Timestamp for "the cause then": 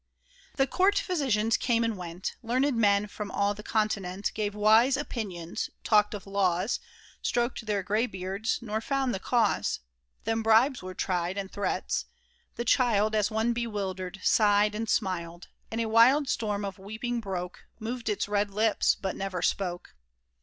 9.13-10.41